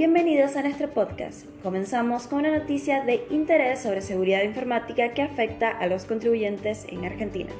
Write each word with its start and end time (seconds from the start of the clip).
Bienvenidos 0.00 0.56
a 0.56 0.62
nuestro 0.62 0.88
podcast. 0.88 1.44
Comenzamos 1.62 2.26
con 2.26 2.38
una 2.38 2.56
noticia 2.56 3.04
de 3.04 3.26
interés 3.28 3.80
sobre 3.80 4.00
seguridad 4.00 4.42
informática 4.44 5.12
que 5.12 5.20
afecta 5.20 5.68
a 5.68 5.86
los 5.88 6.06
contribuyentes 6.06 6.86
en 6.88 7.04
Argentina. 7.04 7.50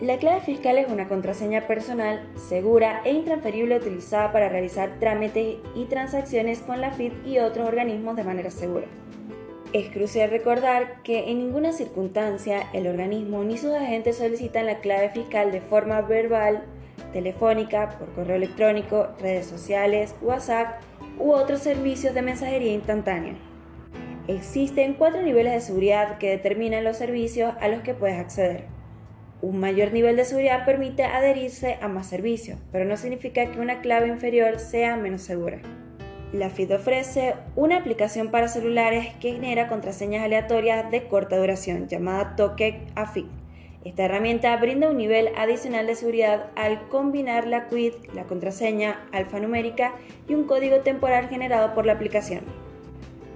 La 0.00 0.16
clave 0.16 0.40
fiscal 0.40 0.78
es 0.78 0.88
una 0.88 1.06
contraseña 1.06 1.68
personal, 1.68 2.28
segura 2.48 3.02
e 3.04 3.12
intransferible 3.12 3.76
utilizada 3.76 4.32
para 4.32 4.48
realizar 4.48 4.98
trámites 4.98 5.58
y 5.76 5.84
transacciones 5.84 6.58
con 6.58 6.80
la 6.80 6.90
FID 6.90 7.12
y 7.24 7.38
otros 7.38 7.68
organismos 7.68 8.16
de 8.16 8.24
manera 8.24 8.50
segura. 8.50 8.86
Es 9.72 9.90
crucial 9.90 10.30
recordar 10.30 11.04
que 11.04 11.30
en 11.30 11.38
ninguna 11.38 11.72
circunstancia 11.72 12.68
el 12.72 12.88
organismo 12.88 13.44
ni 13.44 13.58
sus 13.58 13.74
agentes 13.74 14.16
solicitan 14.16 14.66
la 14.66 14.80
clave 14.80 15.10
fiscal 15.10 15.52
de 15.52 15.60
forma 15.60 16.00
verbal, 16.00 16.64
telefónica, 17.12 17.96
por 17.96 18.12
correo 18.14 18.34
electrónico, 18.34 19.10
redes 19.20 19.46
sociales, 19.46 20.16
WhatsApp 20.20 20.80
u 21.18 21.32
otros 21.32 21.60
servicios 21.60 22.14
de 22.14 22.22
mensajería 22.22 22.72
instantánea. 22.72 23.34
Existen 24.26 24.94
cuatro 24.94 25.22
niveles 25.22 25.52
de 25.54 25.60
seguridad 25.60 26.18
que 26.18 26.30
determinan 26.30 26.84
los 26.84 26.96
servicios 26.96 27.54
a 27.60 27.68
los 27.68 27.80
que 27.80 27.94
puedes 27.94 28.18
acceder. 28.18 28.64
Un 29.40 29.58
mayor 29.58 29.92
nivel 29.92 30.16
de 30.16 30.24
seguridad 30.24 30.64
permite 30.64 31.04
adherirse 31.04 31.78
a 31.80 31.88
más 31.88 32.08
servicios, 32.08 32.58
pero 32.72 32.84
no 32.84 32.96
significa 32.96 33.50
que 33.50 33.60
una 33.60 33.80
clave 33.80 34.08
inferior 34.08 34.58
sea 34.58 34.96
menos 34.96 35.22
segura. 35.22 35.60
La 36.32 36.50
FID 36.50 36.74
ofrece 36.74 37.34
una 37.56 37.78
aplicación 37.78 38.30
para 38.30 38.48
celulares 38.48 39.14
que 39.20 39.32
genera 39.32 39.68
contraseñas 39.68 40.24
aleatorias 40.24 40.90
de 40.90 41.08
corta 41.08 41.38
duración 41.38 41.88
llamada 41.88 42.36
Token 42.36 42.86
AFID 42.96 43.37
esta 43.84 44.04
herramienta 44.04 44.56
brinda 44.56 44.90
un 44.90 44.96
nivel 44.96 45.28
adicional 45.36 45.86
de 45.86 45.94
seguridad 45.94 46.50
al 46.56 46.88
combinar 46.88 47.46
la 47.46 47.68
quid, 47.68 47.92
la 48.12 48.24
contraseña 48.24 49.06
alfanumérica 49.12 49.94
y 50.28 50.34
un 50.34 50.42
código 50.44 50.80
temporal 50.80 51.28
generado 51.28 51.74
por 51.74 51.86
la 51.86 51.92
aplicación. 51.92 52.40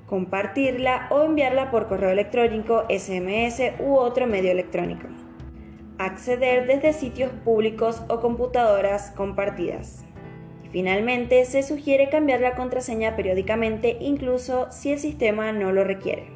compartirla 0.07 1.09
o 1.11 1.25
enviarla 1.25 1.71
por 1.71 1.89
correo 1.89 2.11
electrónico, 2.11 2.85
SMS 2.89 3.61
u 3.81 3.97
otro 3.97 4.27
medio 4.27 4.51
electrónico. 4.51 5.09
Acceder 5.99 6.67
desde 6.67 6.93
sitios 6.93 7.33
públicos 7.45 8.03
o 8.09 8.21
computadoras 8.21 9.13
compartidas. 9.17 10.05
Finalmente, 10.71 11.45
se 11.47 11.63
sugiere 11.63 12.11
cambiar 12.11 12.41
la 12.41 12.55
contraseña 12.55 13.17
periódicamente 13.17 13.97
incluso 14.01 14.67
si 14.71 14.93
el 14.93 14.99
sistema 14.99 15.53
no 15.53 15.73
lo 15.73 15.85
requiere. 15.85 16.36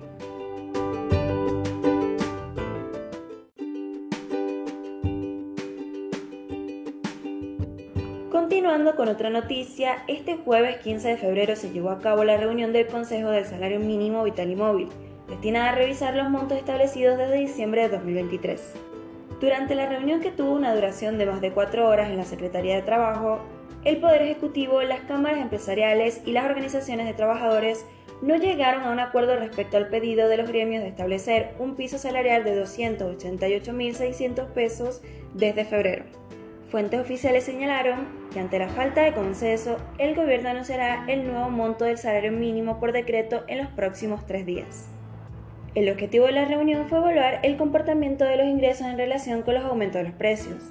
Continuando 8.41 8.97
con 8.97 9.09
otra 9.09 9.29
noticia, 9.29 10.03
este 10.09 10.39
jueves 10.39 10.79
15 10.79 11.09
de 11.09 11.17
febrero 11.19 11.57
se 11.57 11.73
llevó 11.73 11.91
a 11.91 11.99
cabo 11.99 12.25
la 12.25 12.39
reunión 12.39 12.73
del 12.73 12.87
Consejo 12.87 13.29
del 13.29 13.45
Salario 13.45 13.81
Mínimo 13.81 14.25
Vital 14.25 14.51
y 14.51 14.57
Móvil, 14.57 14.89
destinada 15.29 15.69
a 15.69 15.75
revisar 15.75 16.17
los 16.17 16.31
montos 16.31 16.57
establecidos 16.57 17.19
desde 17.19 17.37
diciembre 17.37 17.83
de 17.83 17.91
2023. 17.91 18.73
Durante 19.43 19.75
la 19.75 19.91
reunión 19.91 20.23
que 20.23 20.31
tuvo 20.31 20.53
una 20.53 20.75
duración 20.75 21.19
de 21.19 21.27
más 21.27 21.43
de 21.43 21.53
cuatro 21.53 21.87
horas 21.87 22.09
en 22.09 22.17
la 22.17 22.25
Secretaría 22.25 22.77
de 22.77 22.83
Trabajo, 22.83 23.41
el 23.85 23.99
Poder 23.99 24.23
Ejecutivo, 24.23 24.81
las 24.81 25.01
cámaras 25.01 25.41
empresariales 25.41 26.23
y 26.25 26.33
las 26.33 26.47
organizaciones 26.47 27.05
de 27.05 27.13
trabajadores 27.13 27.85
no 28.23 28.37
llegaron 28.37 28.85
a 28.85 28.91
un 28.91 29.01
acuerdo 29.01 29.37
respecto 29.37 29.77
al 29.77 29.89
pedido 29.89 30.29
de 30.29 30.39
los 30.39 30.49
gremios 30.49 30.83
de 30.83 30.89
establecer 30.89 31.51
un 31.59 31.77
piso 31.77 31.99
salarial 31.99 32.43
de 32.45 32.65
288.600 32.65 34.47
pesos 34.47 35.03
desde 35.35 35.67
febrero. 35.67 36.20
Fuentes 36.71 37.01
oficiales 37.01 37.43
señalaron 37.43 38.07
que 38.33 38.39
ante 38.39 38.61
la 38.61 38.69
falta 38.69 39.03
de 39.03 39.13
consenso, 39.13 39.79
el 39.99 40.15
gobierno 40.15 40.51
anunciará 40.51 41.05
el 41.09 41.27
nuevo 41.27 41.51
monto 41.51 41.85
del 41.85 41.99
salario 41.99 42.31
mínimo 42.31 42.79
por 42.79 42.93
decreto 42.93 43.43
en 43.49 43.59
los 43.59 43.67
próximos 43.71 44.25
tres 44.25 44.47
días. 44.47 44.89
El 45.75 45.91
objetivo 45.91 46.27
de 46.27 46.33
la 46.33 46.45
reunión 46.45 46.87
fue 46.87 46.99
evaluar 46.99 47.41
el 47.43 47.57
comportamiento 47.57 48.25
de 48.25 48.37
los 48.37 48.47
ingresos 48.47 48.87
en 48.87 48.99
relación 48.99 49.43
con 49.43 49.55
los 49.55 49.65
aumentos 49.65 50.01
de 50.01 50.11
los 50.11 50.17
precios, 50.17 50.71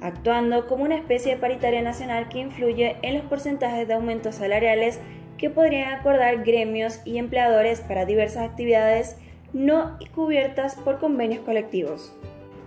actuando 0.00 0.66
como 0.66 0.84
una 0.84 0.96
especie 0.96 1.34
de 1.34 1.40
paritaria 1.40 1.82
nacional 1.82 2.30
que 2.30 2.38
influye 2.38 2.96
en 3.02 3.14
los 3.16 3.24
porcentajes 3.24 3.86
de 3.86 3.92
aumentos 3.92 4.36
salariales 4.36 5.00
que 5.36 5.50
podrían 5.50 5.92
acordar 5.92 6.44
gremios 6.44 7.02
y 7.04 7.18
empleadores 7.18 7.82
para 7.82 8.06
diversas 8.06 8.48
actividades 8.48 9.18
no 9.52 9.98
cubiertas 10.14 10.76
por 10.76 10.98
convenios 10.98 11.40
colectivos. 11.40 12.16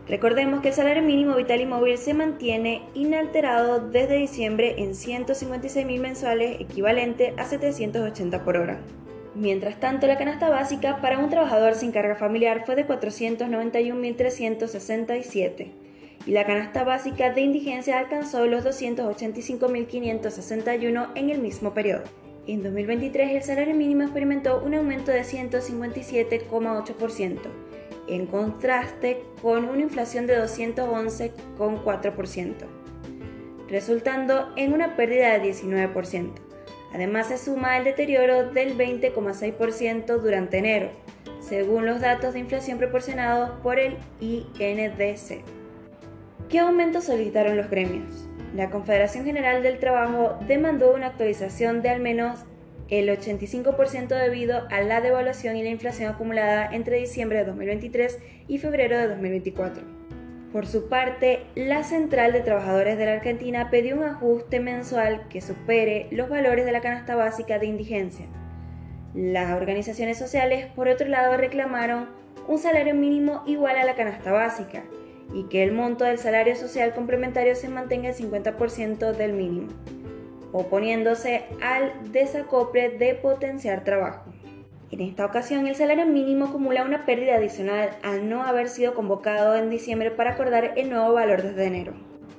Recordemos 0.10 0.62
que 0.62 0.70
el 0.70 0.74
salario 0.74 1.04
mínimo 1.04 1.36
vital 1.36 1.62
y 1.62 1.68
móvil 1.68 2.00
se 2.00 2.16
mantiene 2.16 2.82
inalterado 2.96 3.80
desde 3.80 4.16
diciembre 4.16 4.74
en 4.80 4.96
156 4.96 5.86
mil 5.86 6.02
mensuales, 6.02 6.60
equivalente 6.60 7.36
a 7.38 7.46
780 7.46 8.44
por 8.44 8.58
hora. 8.58 8.80
Mientras 9.36 9.80
tanto, 9.80 10.08
la 10.08 10.18
canasta 10.18 10.50
básica 10.50 11.00
para 11.00 11.20
un 11.20 11.30
trabajador 11.30 11.76
sin 11.76 11.92
carga 11.92 12.16
familiar 12.16 12.64
fue 12.66 12.76
de 12.76 12.88
491.367 12.88 15.68
y 16.26 16.32
la 16.32 16.44
canasta 16.44 16.84
básica 16.84 17.32
de 17.32 17.42
indigencia 17.42 18.00
alcanzó 18.00 18.48
los 18.48 18.66
285.561 18.66 21.10
en 21.14 21.30
el 21.30 21.38
mismo 21.38 21.76
periodo. 21.76 22.02
En 22.48 22.64
2023 22.64 23.30
el 23.32 23.44
salario 23.44 23.76
mínimo 23.76 24.02
experimentó 24.02 24.60
un 24.66 24.74
aumento 24.74 25.12
de 25.12 25.22
157,8% 25.22 27.38
en 28.10 28.26
contraste 28.26 29.22
con 29.42 29.66
una 29.66 29.82
inflación 29.82 30.28
de 30.28 30.42
211,4%, 30.42 32.54
resultando 33.70 34.54
en 34.56 34.74
una 34.74 34.96
pérdida 34.96 35.38
de 35.38 35.52
19%. 35.52 36.32
Además 36.94 37.28
se 37.28 37.38
suma 37.38 37.78
el 37.78 37.84
deterioro 37.84 38.50
del 38.50 38.78
20,6% 38.78 40.20
durante 40.20 40.58
enero, 40.58 40.90
según 41.40 41.86
los 41.86 42.02
datos 42.02 42.34
de 42.34 42.40
inflación 42.40 42.80
proporcionados 42.80 43.52
por 43.62 43.78
el 43.80 43.98
INDC. 44.20 45.44
¿Qué 46.50 46.60
aumento 46.60 47.02
solicitaron 47.02 47.58
los 47.58 47.70
gremios? 47.70 48.26
La 48.56 48.72
Confederación 48.72 49.26
General 49.26 49.62
del 49.62 49.78
Trabajo 49.78 50.40
demandó 50.48 50.96
una 50.96 51.06
actualización 51.08 51.84
de 51.84 51.90
al 51.90 52.00
menos 52.02 52.40
el 52.90 53.10
85% 53.10 54.08
debido 54.08 54.68
a 54.70 54.82
la 54.82 55.02
devaluación 55.02 55.56
y 55.56 55.64
la 55.64 55.70
inflación 55.70 56.12
acumulada 56.12 56.70
entre 56.72 56.98
diciembre 56.98 57.40
de 57.40 57.46
2023 57.46 58.20
y 58.48 58.58
febrero 58.58 58.98
de 58.98 59.08
2024. 59.08 59.84
Por 60.52 60.66
su 60.66 60.90
parte, 60.90 61.42
la 61.54 61.84
Central 61.84 62.34
de 62.34 62.42
Trabajadores 62.42 62.98
de 62.98 63.06
la 63.06 63.14
Argentina 63.14 63.70
pidió 63.70 63.96
un 63.96 64.04
ajuste 64.04 64.60
mensual 64.60 65.28
que 65.30 65.42
supere 65.42 66.08
los 66.10 66.28
valores 66.28 66.66
de 66.66 66.72
la 66.72 66.82
canasta 66.82 67.16
básica 67.16 67.60
de 67.60 67.68
indigencia. 67.68 68.26
Las 69.14 69.56
organizaciones 69.56 70.18
sociales, 70.18 70.66
por 70.76 70.88
otro 70.88 71.08
lado, 71.08 71.38
reclamaron 71.38 72.10
un 72.48 72.58
salario 72.58 72.96
mínimo 72.96 73.44
igual 73.46 73.78
a 73.78 73.86
la 73.86 73.94
canasta 73.94 74.32
básica 74.32 74.84
y 75.32 75.44
que 75.44 75.64
el 75.64 75.72
monto 75.72 76.06
del 76.06 76.18
salario 76.18 76.56
social 76.56 76.96
complementario 76.96 77.56
se 77.56 77.70
mantenga 77.70 78.10
el 78.10 78.16
50% 78.16 79.12
del 79.12 79.34
mínimo 79.34 79.68
oponiéndose 80.52 81.46
al 81.62 82.12
desacople 82.12 82.90
de 82.90 83.16
potenciar 83.16 83.84
trabajo. 83.84 84.24
En 84.92 85.02
esta 85.02 85.26
ocasión, 85.26 85.68
el 85.68 85.76
salario 85.76 86.08
mínimo 86.08 86.46
acumula 86.46 86.84
una 86.84 87.06
pérdida 87.06 87.36
adicional 87.36 87.92
al 88.02 88.28
no 88.28 88.44
haber 88.44 88.70
sido 88.70 88.96
convocado 88.96 89.56
en 89.56 89.70
diciembre 89.70 90.10
para 90.10 90.32
acordar 90.32 90.74
el 90.78 90.90
nuevo 90.90 91.14
valor 91.14 91.44
desde 91.44 91.66
enero. 91.66 91.94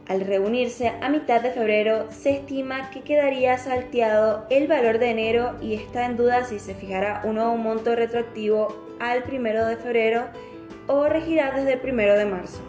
Al 0.08 0.22
reunirse 0.22 0.92
a 1.00 1.08
mitad 1.08 1.40
de 1.40 1.52
febrero, 1.52 2.10
se 2.10 2.30
estima 2.30 2.90
que 2.90 3.02
quedaría 3.02 3.56
salteado 3.58 4.44
el 4.50 4.66
valor 4.66 4.98
de 4.98 5.10
enero 5.10 5.54
y 5.62 5.74
está 5.74 6.04
en 6.04 6.16
duda 6.16 6.44
si 6.44 6.58
se 6.58 6.74
fijará 6.74 7.22
un 7.22 7.36
nuevo 7.36 7.56
monto 7.56 7.94
retroactivo 7.94 8.96
al 8.98 9.22
1 9.22 9.66
de 9.66 9.76
febrero 9.76 10.24
o 10.88 11.08
regirá 11.08 11.52
desde 11.52 11.74
el 11.74 11.80
1 11.80 12.14
de 12.14 12.24
marzo. 12.24 12.60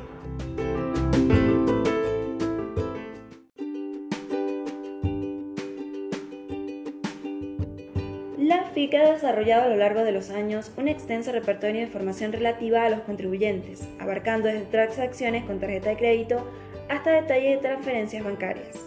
FIC 8.81 8.95
ha 8.95 9.11
desarrollado 9.11 9.65
a 9.65 9.67
lo 9.67 9.75
largo 9.75 10.03
de 10.03 10.11
los 10.11 10.31
años 10.31 10.71
un 10.75 10.87
extenso 10.87 11.31
repertorio 11.31 11.81
de 11.81 11.85
información 11.85 12.33
relativa 12.33 12.83
a 12.83 12.89
los 12.89 13.01
contribuyentes, 13.01 13.87
abarcando 13.99 14.47
desde 14.47 14.65
transacciones 14.65 15.43
con 15.43 15.59
tarjeta 15.59 15.91
de 15.91 15.97
crédito 15.97 16.51
hasta 16.89 17.11
detalles 17.11 17.57
de 17.57 17.67
transferencias 17.67 18.23
bancarias. 18.23 18.79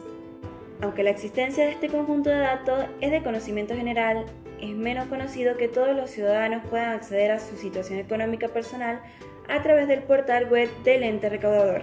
Aunque 0.81 1.05
la 1.05 1.11
existencia 1.11 1.65
de 1.65 1.71
este 1.71 1.87
conjunto 1.87 2.29
de 2.29 2.39
datos 2.39 2.87
es 3.01 3.13
de 3.13 3.23
conocimiento 3.23 3.77
general, 3.77 4.27
es 4.61 4.71
menos 4.71 5.07
conocido 5.07 5.57
que 5.57 5.69
todos 5.69 5.95
los 5.95 6.11
ciudadanos 6.11 6.65
puedan 6.69 6.91
acceder 6.91 7.31
a 7.31 7.39
su 7.39 7.57
situación 7.57 8.01
económica 8.01 8.49
personal 8.49 9.01
a 9.49 9.63
través 9.63 9.87
del 9.87 10.03
portal 10.03 10.51
web 10.51 10.69
del 10.83 11.05
ente 11.05 11.29
recaudador. 11.29 11.83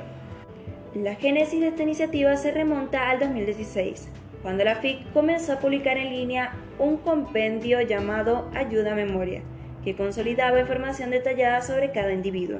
La 0.93 1.15
génesis 1.15 1.61
de 1.61 1.69
esta 1.69 1.83
iniciativa 1.83 2.35
se 2.35 2.51
remonta 2.51 3.09
al 3.09 3.21
2016, 3.21 4.09
cuando 4.41 4.63
la 4.63 4.75
FIC 4.75 5.11
comenzó 5.13 5.53
a 5.53 5.59
publicar 5.59 5.97
en 5.97 6.09
línea 6.09 6.53
un 6.79 6.97
compendio 6.97 7.81
llamado 7.81 8.49
Ayuda 8.55 8.93
a 8.93 8.95
Memoria, 8.95 9.41
que 9.83 9.95
consolidaba 9.95 10.59
información 10.59 11.11
detallada 11.11 11.61
sobre 11.61 11.91
cada 11.91 12.13
individuo. 12.13 12.59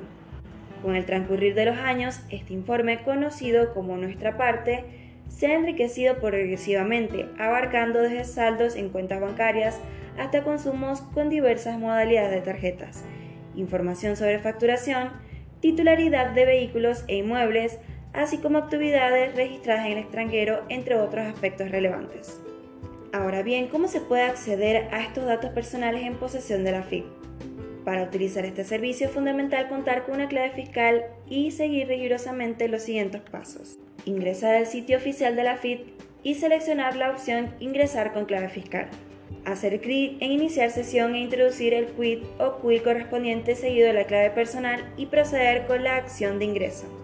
Con 0.81 0.95
el 0.95 1.05
transcurrir 1.05 1.53
de 1.53 1.65
los 1.65 1.77
años, 1.77 2.21
este 2.29 2.53
informe, 2.53 3.03
conocido 3.03 3.73
como 3.73 3.97
Nuestra 3.97 4.37
Parte, 4.37 4.85
se 5.27 5.47
ha 5.47 5.53
enriquecido 5.55 6.17
progresivamente, 6.19 7.27
abarcando 7.39 8.01
desde 8.01 8.25
saldos 8.25 8.75
en 8.75 8.89
cuentas 8.89 9.21
bancarias 9.21 9.79
hasta 10.17 10.43
consumos 10.43 11.01
con 11.01 11.29
diversas 11.29 11.79
modalidades 11.79 12.31
de 12.31 12.41
tarjetas, 12.41 13.05
información 13.55 14.17
sobre 14.17 14.39
facturación, 14.39 15.09
titularidad 15.61 16.31
de 16.31 16.45
vehículos 16.45 17.05
e 17.07 17.17
inmuebles, 17.17 17.79
así 18.13 18.37
como 18.37 18.57
actividades 18.57 19.35
registradas 19.35 19.85
en 19.85 19.93
el 19.93 19.97
extranjero, 19.99 20.63
entre 20.69 20.95
otros 20.95 21.25
aspectos 21.25 21.71
relevantes. 21.71 22.39
Ahora 23.13 23.43
bien, 23.43 23.67
¿cómo 23.67 23.87
se 23.87 24.01
puede 24.01 24.23
acceder 24.23 24.87
a 24.93 25.01
estos 25.01 25.25
datos 25.25 25.51
personales 25.51 26.03
en 26.03 26.15
posesión 26.15 26.63
de 26.63 26.71
la 26.71 26.83
FIP? 26.83 27.05
Para 27.83 28.03
utilizar 28.03 28.45
este 28.45 28.63
servicio 28.63 29.07
es 29.07 29.13
fundamental 29.13 29.67
contar 29.67 30.05
con 30.05 30.15
una 30.15 30.27
clave 30.27 30.51
fiscal 30.51 31.03
y 31.27 31.51
seguir 31.51 31.87
rigurosamente 31.87 32.67
los 32.67 32.83
siguientes 32.83 33.21
pasos. 33.21 33.79
Ingresar 34.05 34.55
al 34.55 34.67
sitio 34.67 34.97
oficial 34.97 35.35
de 35.35 35.43
la 35.43 35.57
FIP 35.57 35.87
y 36.23 36.35
seleccionar 36.35 36.95
la 36.95 37.09
opción 37.09 37.53
Ingresar 37.59 38.13
con 38.13 38.25
clave 38.25 38.49
fiscal. 38.49 38.87
Hacer 39.45 39.81
clic 39.81 40.21
en 40.21 40.31
Iniciar 40.31 40.69
sesión 40.69 41.15
e 41.15 41.19
introducir 41.19 41.73
el 41.73 41.87
quit 41.87 42.23
o 42.39 42.61
quit 42.61 42.83
correspondiente 42.83 43.55
seguido 43.55 43.87
de 43.87 43.93
la 43.93 44.05
clave 44.05 44.29
personal 44.29 44.93
y 44.97 45.07
proceder 45.07 45.65
con 45.65 45.83
la 45.83 45.95
acción 45.95 46.37
de 46.37 46.45
ingreso. 46.45 47.00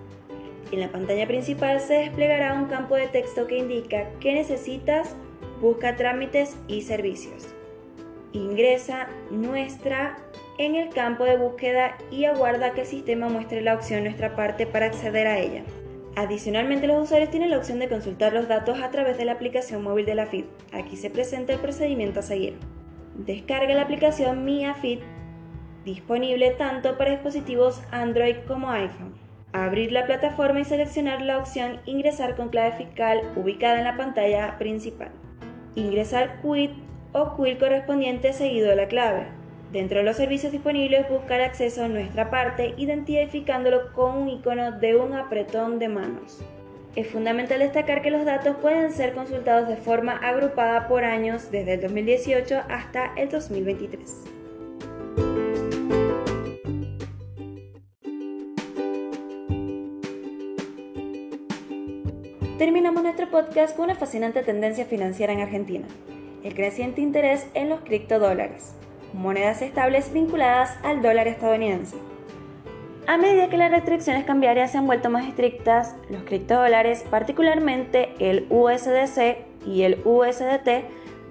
En 0.71 0.81
la 0.81 0.89
pantalla 0.89 1.27
principal 1.27 1.79
se 1.79 1.93
desplegará 1.93 2.53
un 2.53 2.65
campo 2.65 2.95
de 2.95 3.07
texto 3.07 3.47
que 3.47 3.57
indica 3.57 4.09
qué 4.19 4.33
necesitas, 4.33 5.15
busca 5.61 5.95
trámites 5.95 6.57
y 6.67 6.81
servicios. 6.81 7.47
Ingresa 8.33 9.07
nuestra 9.31 10.17
en 10.57 10.75
el 10.75 10.89
campo 10.89 11.23
de 11.23 11.37
búsqueda 11.37 11.97
y 12.11 12.25
aguarda 12.25 12.73
que 12.73 12.81
el 12.81 12.87
sistema 12.87 13.29
muestre 13.29 13.61
la 13.61 13.75
opción 13.75 14.03
nuestra 14.03 14.35
parte 14.35 14.67
para 14.67 14.87
acceder 14.87 15.27
a 15.27 15.39
ella. 15.39 15.63
Adicionalmente, 16.17 16.87
los 16.87 17.03
usuarios 17.03 17.29
tienen 17.29 17.51
la 17.51 17.59
opción 17.59 17.79
de 17.79 17.87
consultar 17.87 18.33
los 18.33 18.47
datos 18.47 18.81
a 18.81 18.89
través 18.89 19.17
de 19.17 19.25
la 19.25 19.33
aplicación 19.33 19.83
móvil 19.83 20.05
de 20.05 20.15
la 20.15 20.25
FIT. 20.25 20.47
Aquí 20.73 20.97
se 20.97 21.11
presenta 21.11 21.53
el 21.53 21.59
procedimiento 21.59 22.19
a 22.19 22.23
seguir. 22.23 22.57
Descarga 23.15 23.73
la 23.73 23.83
aplicación 23.83 24.43
Mi 24.43 24.65
AFIT, 24.65 24.99
disponible 25.85 26.51
tanto 26.51 26.97
para 26.97 27.11
dispositivos 27.11 27.81
Android 27.91 28.37
como 28.47 28.69
iPhone 28.71 29.26
abrir 29.65 29.91
la 29.91 30.05
plataforma 30.05 30.59
y 30.59 30.65
seleccionar 30.65 31.21
la 31.21 31.37
opción 31.37 31.79
Ingresar 31.85 32.35
con 32.35 32.49
clave 32.49 32.77
fiscal 32.77 33.21
ubicada 33.35 33.77
en 33.77 33.85
la 33.85 33.97
pantalla 33.97 34.57
principal. 34.57 35.09
Ingresar 35.75 36.41
quit 36.41 36.71
o 37.13 37.35
quit 37.35 37.59
correspondiente 37.59 38.33
seguido 38.33 38.69
de 38.69 38.75
la 38.75 38.87
clave. 38.87 39.27
Dentro 39.71 39.99
de 39.99 40.05
los 40.05 40.15
servicios 40.15 40.51
disponibles, 40.51 41.09
buscar 41.09 41.41
acceso 41.41 41.83
a 41.83 41.87
nuestra 41.89 42.29
parte 42.29 42.73
identificándolo 42.77 43.91
con 43.93 44.17
un 44.17 44.29
icono 44.29 44.71
de 44.71 44.95
un 44.95 45.13
apretón 45.13 45.77
de 45.79 45.89
manos. 45.89 46.41
Es 46.95 47.07
fundamental 47.07 47.59
destacar 47.59 48.01
que 48.01 48.09
los 48.09 48.25
datos 48.25 48.55
pueden 48.57 48.91
ser 48.91 49.13
consultados 49.13 49.67
de 49.67 49.75
forma 49.75 50.13
agrupada 50.13 50.87
por 50.87 51.03
años 51.03 51.51
desde 51.51 51.75
el 51.75 51.81
2018 51.81 52.63
hasta 52.69 53.13
el 53.15 53.29
2023. 53.29 54.36
Terminamos 62.57 63.03
nuestro 63.03 63.29
podcast 63.29 63.75
con 63.75 63.85
una 63.85 63.93
fascinante 63.93 64.41
tendencia 64.41 64.83
financiera 64.85 65.31
en 65.31 65.41
Argentina, 65.41 65.85
el 66.43 66.55
creciente 66.55 67.01
interés 67.01 67.45
en 67.53 67.69
los 67.69 67.81
criptodólares, 67.81 68.73
monedas 69.13 69.61
estables 69.61 70.11
vinculadas 70.11 70.75
al 70.83 71.03
dólar 71.03 71.27
estadounidense. 71.27 71.97
A 73.05 73.17
medida 73.17 73.47
que 73.49 73.57
las 73.57 73.69
restricciones 73.69 74.25
cambiarias 74.25 74.71
se 74.71 74.79
han 74.79 74.87
vuelto 74.87 75.11
más 75.11 75.27
estrictas, 75.27 75.95
los 76.09 76.23
criptodólares, 76.23 77.05
particularmente 77.11 78.15
el 78.17 78.47
USDC 78.49 79.37
y 79.67 79.83
el 79.83 80.01
USDT, 80.03 80.85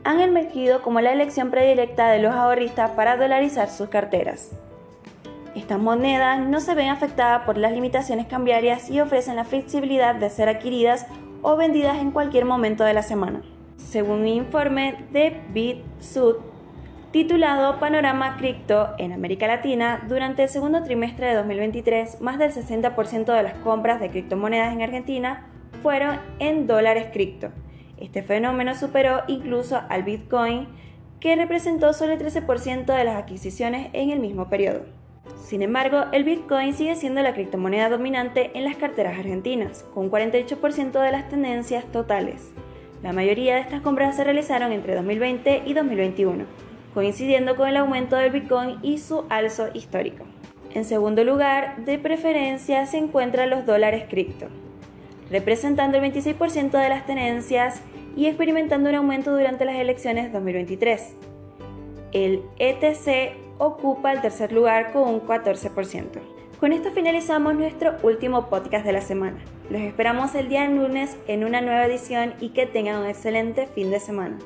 han 0.04 0.20
emergido 0.20 0.80
como 0.80 1.00
la 1.00 1.12
elección 1.12 1.50
predilecta 1.50 2.08
de 2.08 2.20
los 2.20 2.36
ahorristas 2.36 2.92
para 2.92 3.16
dolarizar 3.16 3.68
sus 3.68 3.88
carteras. 3.88 4.52
Estas 5.56 5.80
monedas 5.80 6.38
no 6.46 6.60
se 6.60 6.74
ven 6.74 6.90
afectadas 6.90 7.44
por 7.46 7.56
las 7.56 7.72
limitaciones 7.72 8.26
cambiarias 8.26 8.90
y 8.90 9.00
ofrecen 9.00 9.36
la 9.36 9.44
flexibilidad 9.44 10.14
de 10.14 10.28
ser 10.28 10.50
adquiridas 10.50 11.06
o 11.40 11.56
vendidas 11.56 11.96
en 11.96 12.10
cualquier 12.10 12.44
momento 12.44 12.84
de 12.84 12.92
la 12.92 13.02
semana. 13.02 13.40
Según 13.78 14.20
un 14.20 14.28
informe 14.28 14.96
de 15.12 15.40
BitSud 15.54 16.36
titulado 17.10 17.80
Panorama 17.80 18.36
Cripto 18.36 18.90
en 18.98 19.12
América 19.12 19.46
Latina, 19.46 20.04
durante 20.06 20.42
el 20.42 20.50
segundo 20.50 20.82
trimestre 20.82 21.28
de 21.28 21.36
2023, 21.36 22.20
más 22.20 22.38
del 22.38 22.52
60% 22.52 23.24
de 23.24 23.42
las 23.42 23.54
compras 23.54 23.98
de 23.98 24.10
criptomonedas 24.10 24.74
en 24.74 24.82
Argentina 24.82 25.46
fueron 25.82 26.20
en 26.38 26.66
dólares 26.66 27.06
cripto. 27.14 27.48
Este 27.96 28.22
fenómeno 28.22 28.74
superó 28.74 29.22
incluso 29.26 29.80
al 29.88 30.02
Bitcoin, 30.02 30.68
que 31.18 31.34
representó 31.34 31.94
solo 31.94 32.12
el 32.12 32.20
13% 32.20 32.84
de 32.84 33.04
las 33.04 33.16
adquisiciones 33.16 33.88
en 33.94 34.10
el 34.10 34.20
mismo 34.20 34.50
periodo. 34.50 34.82
Sin 35.46 35.62
embargo, 35.62 36.04
el 36.12 36.24
Bitcoin 36.24 36.74
sigue 36.74 36.96
siendo 36.96 37.22
la 37.22 37.34
criptomoneda 37.34 37.88
dominante 37.88 38.50
en 38.54 38.64
las 38.64 38.76
carteras 38.76 39.18
argentinas, 39.18 39.84
con 39.94 40.10
48% 40.10 41.00
de 41.00 41.12
las 41.12 41.28
tendencias 41.28 41.84
totales. 41.92 42.50
La 43.02 43.12
mayoría 43.12 43.54
de 43.54 43.60
estas 43.60 43.82
compras 43.82 44.16
se 44.16 44.24
realizaron 44.24 44.72
entre 44.72 44.94
2020 44.94 45.62
y 45.66 45.74
2021, 45.74 46.44
coincidiendo 46.94 47.54
con 47.56 47.68
el 47.68 47.76
aumento 47.76 48.16
del 48.16 48.32
Bitcoin 48.32 48.78
y 48.82 48.98
su 48.98 49.24
alzo 49.28 49.68
histórico. 49.74 50.24
En 50.74 50.84
segundo 50.84 51.22
lugar, 51.24 51.84
de 51.84 51.98
preferencia 51.98 52.84
se 52.86 52.98
encuentran 52.98 53.50
los 53.50 53.64
dólares 53.66 54.04
cripto, 54.08 54.46
representando 55.30 55.98
el 55.98 56.12
26% 56.12 56.70
de 56.70 56.88
las 56.88 57.06
tenencias 57.06 57.82
y 58.16 58.26
experimentando 58.26 58.88
un 58.88 58.96
aumento 58.96 59.30
durante 59.30 59.64
las 59.64 59.76
elecciones 59.76 60.32
2023. 60.32 61.14
El 62.12 62.42
ETC 62.58 63.45
ocupa 63.58 64.12
el 64.12 64.20
tercer 64.20 64.52
lugar 64.52 64.92
con 64.92 65.08
un 65.08 65.20
14%. 65.20 66.20
Con 66.60 66.72
esto 66.72 66.90
finalizamos 66.90 67.54
nuestro 67.54 67.96
último 68.02 68.48
podcast 68.48 68.86
de 68.86 68.92
la 68.92 69.02
semana. 69.02 69.36
Los 69.68 69.82
esperamos 69.82 70.34
el 70.34 70.48
día 70.48 70.66
lunes 70.68 71.16
en 71.26 71.44
una 71.44 71.60
nueva 71.60 71.84
edición 71.84 72.34
y 72.40 72.50
que 72.50 72.66
tengan 72.66 73.02
un 73.02 73.06
excelente 73.06 73.66
fin 73.66 73.90
de 73.90 74.00
semana. 74.00 74.38